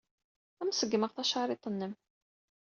[0.59, 1.93] Ad am-ṣeggmeɣ tacariḍt-nnem.